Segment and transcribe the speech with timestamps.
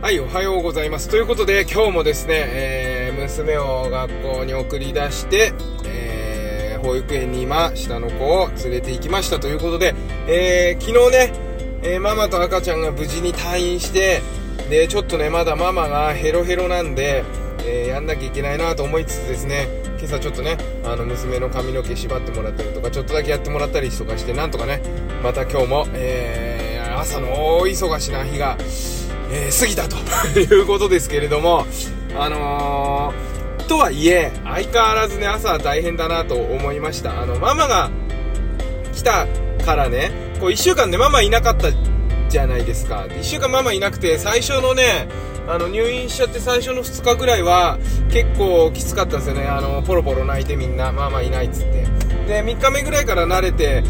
[0.00, 1.08] はい、おはようございます。
[1.08, 5.52] ということで、今日もですね、えー、娘を学校に送り出して、
[5.84, 9.94] えー、保育園に今、下の子を連れて行きましたということで、
[10.28, 11.32] えー、昨日ね、
[11.82, 14.22] え、ママと赤ちゃんが無事に退院して、
[14.70, 17.24] で、ちょっとね、まだママがヘロヘロなんで、
[17.66, 19.68] え、やんなきゃいけないなと思いつつですね、
[19.98, 24.80] 今朝ちょっとね、あの、娘の髪の毛縛ってもらったりとか、ちょっとだけやってもらったりとかして、なんとかね、
[25.22, 26.67] また今日も、えー、
[27.00, 28.56] 朝の大忙しな日が、
[29.30, 29.96] えー、過ぎたと
[30.38, 31.66] いうことですけれども、
[32.16, 37.20] あのー、とはいえ、相変わらずね、朝は大変だなと思いました。
[37.20, 37.90] あの、ママが
[38.94, 39.26] 来た
[39.64, 41.68] からね、こう、1週間でママいなかった
[42.28, 43.06] じゃないですか。
[43.08, 45.08] 1週間ママいなくて、最初のね、
[45.48, 47.78] あの、入院しちゃって最初の2日ぐらいは、
[48.10, 49.46] 結構きつかったんですよね。
[49.46, 51.86] あの、ポロポロ泣いてみんな、ママいないっつって。
[52.28, 53.82] で、3日目ぐらいから慣れて、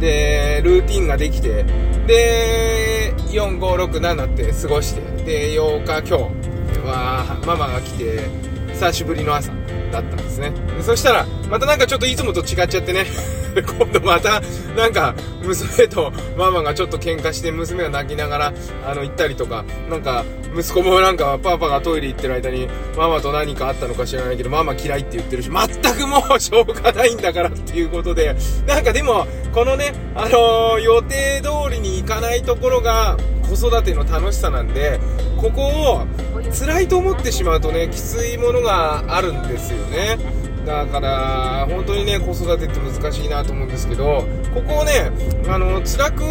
[0.00, 1.62] で、ルーティンができて、
[2.08, 8.28] で、4、5、6、7って過ごして、で、8日今日は、ママが来て、
[8.76, 9.50] 久しぶりの朝
[9.90, 10.50] だったんですね。
[10.50, 13.06] でそしたら、またなんかちょっといつもと違っちゃってね、
[13.78, 14.42] 今度また、
[14.76, 18.52] なんか、娘とママがちょっと喧嘩して、娘が泣きながら、
[18.86, 33.16] あの、行ったりとか、なんか、息子もなんか、パパがトイレ行ってる間に、ママと何かあったのか知らないけど、ママ嫌いって言ってるし、全くもうしょうがないんだからっていうことで、なんかでも、このね、あのー、予定通りに行かないところが、
[33.48, 35.00] 子育ての楽しさなんで、
[35.36, 36.06] ここを、
[36.52, 40.46] 辛いと思ってしまうとね、きついものがあるんですよね。
[40.66, 45.12] だから本当にね子育てって難しいなと思うんですけどここをね
[45.48, 46.22] あの辛く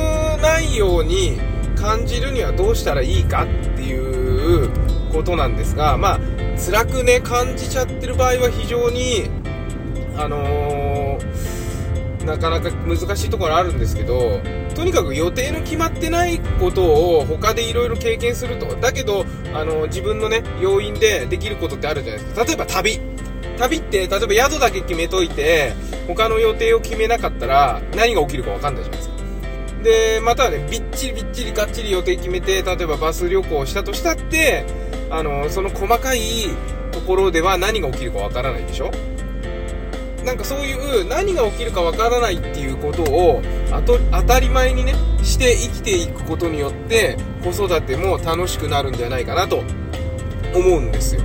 [0.41, 1.39] ないように
[1.77, 4.69] 感じるにはどうしたらいいかっていう
[5.11, 6.19] ことなんですがまあ
[6.59, 9.29] 辛くね感じちゃってる場合は非常に
[10.17, 14.41] あのー、なかなか難しいところあるんですけど
[14.75, 16.83] とにかく予定の決まってないこと
[17.17, 18.75] を他でいろいろ経験すると。
[18.75, 22.43] だけどあの自分のね要因でできることってあるじゃないですか。
[22.43, 22.99] 例えば旅。
[23.57, 25.73] 旅って例えば宿だけ決めといて
[26.07, 29.15] 他の予定を決めなかったら何が起きるか分かんないじゃないですか。
[29.81, 34.65] でまたはねびっちりびっちりがっちり予定決めて例えばバス旅行したとしたって
[35.09, 36.19] あのその細かい
[36.91, 38.91] ところでは何が起きるか分からないでしょ。
[40.25, 43.41] なんかそういう何が起きるかわからないっていうことを
[43.83, 44.93] 当たり前にね
[45.23, 49.63] して生きていくことによって子育ても楽しくなるんじゃないかなと
[50.53, 51.21] 思うんですよ。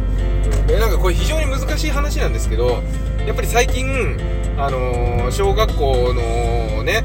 [0.66, 2.82] でなんかこれ非常に難しい話なんですけど
[3.26, 4.16] やっぱり最近、
[4.56, 7.04] あのー、小学校のね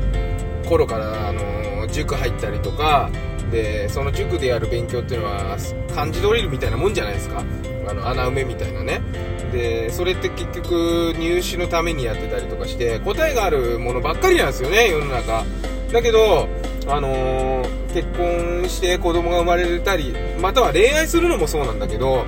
[0.68, 3.10] 頃から、あのー、塾入ったりとか
[3.52, 5.58] でその塾でやる勉強っていうのは
[5.94, 7.44] 漢字ドリルみたいなもんじゃないですか。
[7.88, 9.02] あの穴埋めみたいなね。
[9.52, 15.44] でそれって結局入試のためにやってたりとかして答えがあるものばっかりなんですよね世の中。
[15.92, 16.48] だけど
[16.88, 22.26] あのー、結婚して子供が生まれたりまたは恋愛するのもそうなんだけど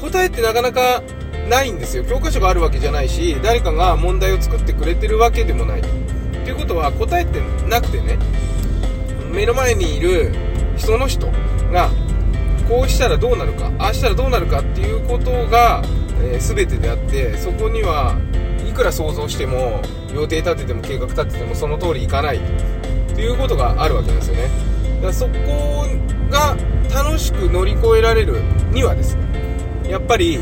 [0.00, 1.02] 答えってなかなか
[1.48, 2.04] ないんですよ。
[2.04, 5.82] 教科書があるわけじゃないし誰かが問題を作ってくれてるわけでもない。
[5.82, 8.18] ということは答えってなくてね
[9.32, 10.34] 目の前にいる
[10.76, 11.30] 人の人
[11.72, 11.90] が
[12.68, 15.82] こうしたらどうなるかああしたらどうなるかっていうことが、
[16.20, 18.18] えー、全てであってそこには
[18.68, 19.82] いくら想像しても
[20.14, 22.40] 予定立てても計画立ててもその通りいかない
[23.14, 24.48] ということがあるわけですよね。
[24.96, 25.86] だからそこ
[26.30, 26.56] が
[26.92, 28.42] 楽しく乗り越えられる
[28.72, 29.22] にはですね
[29.88, 30.38] やっぱり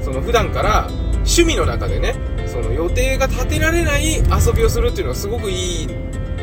[0.00, 2.14] その普段から趣味の中でね
[2.46, 5.88] その予定が立てられない遊びをするっていうのはすごくいい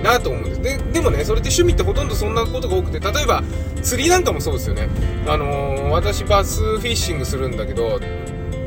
[0.03, 0.62] なと思うんです。
[0.62, 3.44] ででもねそれって趣味ってほとんどそんなことが多くて例えば
[3.81, 4.88] 釣りなんかもそうですよね。
[5.28, 8.00] あのー、私バスフィッシングするんだけど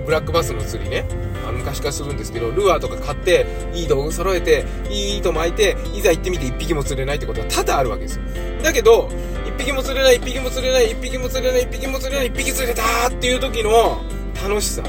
[0.08, 1.04] ブラックバスの釣りね。
[1.46, 8.22] あ昔からするんですけどルアーとか買っていい道具揃えていい糸巻いていざ行ってみて1匹も釣れないってことは多々あるわけですよ。
[8.62, 9.10] だけど
[9.44, 14.02] 1匹も釣れない1匹も釣れない1匹も釣れない1匹も釣れない1匹釣れたっていう時の
[14.42, 14.82] 楽しさ。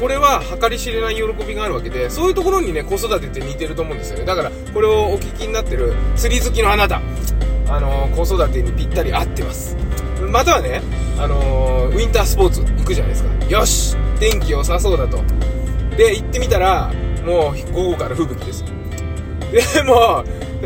[0.00, 4.24] これは計り知れない喜びがあるわけでそういうところにね子育てって似てると思うんですよね。
[4.24, 7.02] だからこれをお聞きになってる釣り好きのあなた。
[7.68, 9.76] あのー、子育てにぴったり合ってます。
[10.30, 10.80] またはね、
[11.18, 13.46] あのー、ウィンタースポーツ行くじゃないですか。
[13.46, 15.22] よし天気良さそうだと。
[15.96, 16.92] で行ってみたら
[17.24, 18.64] もう午後から吹雪です。
[19.74, 20.24] でも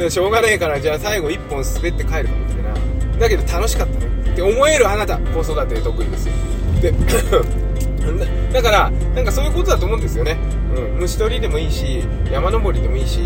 [0.09, 4.07] しょうがねえからじゃあ最後1本滑って帰るかみたいなだけど楽しかったね。
[4.33, 6.29] って思えるあなた子育て得意です。
[6.29, 6.35] よ
[6.81, 6.93] で
[8.53, 10.39] だからなんかそういうことだと思うんですよね、
[10.75, 13.21] うん、虫取りでもいいし山登りでもいいし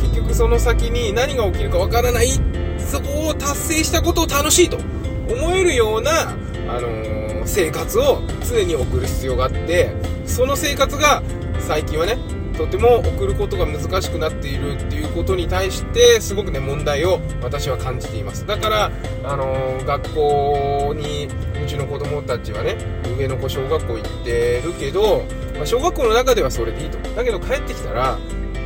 [0.00, 2.28] 結局その先に何が起きるかわからない
[2.78, 4.76] そこを達成したことを楽しいと
[5.28, 6.10] 思えるような、
[6.68, 7.15] あのー、
[7.46, 9.94] 生活を常に送る必要があって
[10.26, 11.22] その生活が
[11.58, 12.18] 最近はね
[12.56, 18.46] とても送ることが難しくなっているっていうことに対してすごくね問題を私は感じています。
[18.46, 18.90] だから
[19.24, 21.28] あの学校に
[21.62, 22.76] うちの子供たちはね
[23.18, 25.24] 上の子小学校行ってるけど、
[25.56, 26.98] まあ、小学校の中ではそれでいいと。
[27.14, 28.18] だけど帰ってきたら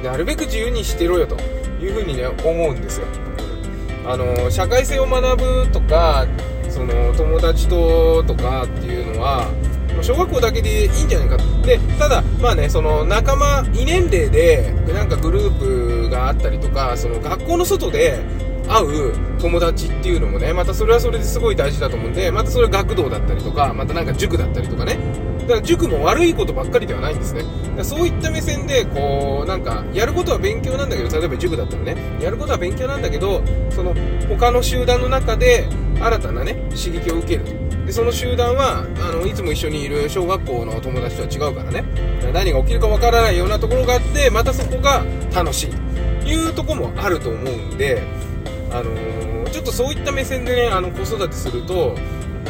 [0.05, 1.37] なるべく自由にしてろよと
[1.83, 3.07] いうふうにね思うんですよ。
[4.07, 6.27] あの社会性を学ぶとか
[6.81, 9.47] その友達ととかっていうのは
[10.01, 18.25] 小学校だけでいいんじゃないかでただまあねその仲間2年齢でなんかグループがあったりとかその学校の外で
[18.67, 24.97] 会う友達っていうのもねまたそれはそれですごい大事だと思うんでまたそれは学童だったりとかまたなんか塾だったりとかね。
[25.51, 27.43] だから塾も悪いことばっかりではないんですね。
[27.77, 33.95] だそういった目線でこうなんかやることは勉強なんだけど例えば塾だったらねやることは勉強なんだけどその
[34.29, 35.69] 他の集団の中で
[36.01, 37.45] 新たなね刺激を受ける。
[37.45, 41.85] とでその集団はあのいつも一緒にいる小学校の友達とは違うからね
[42.33, 45.05] 何が起きるかわからないようなところがあってまたそこが
[45.35, 45.71] 楽しい。
[46.21, 48.03] というとこもあると思うんで、
[48.71, 51.97] あのー、ちょっとそういった目線でねあの子育てすると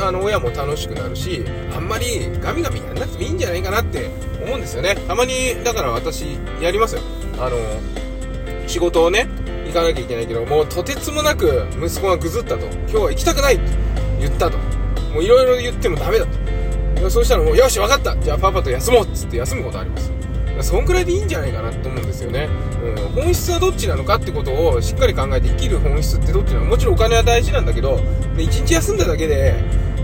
[0.01, 1.45] あの親も楽しくなるし
[1.75, 4.11] あんまりガミガミやんなくてもいいんじゃないかなって
[4.43, 4.95] 思うんですよね。
[5.07, 7.03] たまにだから私やりますよ。
[7.39, 7.57] あの
[8.67, 9.29] 仕事をね
[9.67, 12.67] 行かなきゃいけないけどもうとてつもなく息子がぐずったと。
[12.67, 13.63] 今日は行きたくないと
[14.21, 14.59] 言ったと。
[15.13, 17.11] もういろいろ言ってもダメだと。
[17.11, 18.17] そうしたらもうよし分かった。
[18.19, 20.13] じゃあパパと休もうっつって休むことあります。
[20.63, 22.49] そんくらいでいいんじゃないかなと思うんですよね、
[22.85, 27.97] うん、本質はどっちなのかってことをしっかり考えて生きる本質ってどっちなのもちろんお金は大事なんだけど
[28.37, 29.55] 1日休んだだけで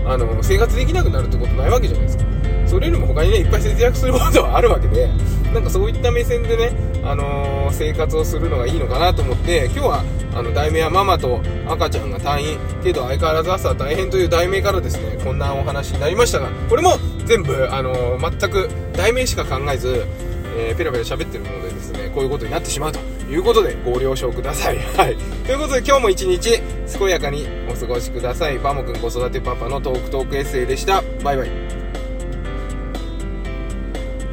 [0.05, 2.37] あの生活できなくなるってことないわけじゃないですか。
[2.67, 5.07] それよりも他にねいっぱい節約することはあるわけで
[5.53, 6.71] なんかそういった目線でね、
[7.03, 10.03] あのー、生活をするのがいいのかなと思って今日は
[10.35, 20.05] あの題名はママと赤ちゃんが退院けど相変わらず朝は大変という題名からですねこんなお話になりましたがこれも全部、あのー、全く題名しか考えず、
[20.57, 22.99] えー、ペラペラ喋ってるのでですねこういうことになってしまうと
[23.29, 24.77] いうことでご了承ください。
[24.97, 25.15] はい。
[25.45, 26.59] ということで今日も一日
[26.97, 28.57] 健やかにお過ごしください。
[28.57, 31.03] バモくん子育てパパのトークトークエッセイでした。
[31.23, 31.86] バイバイ。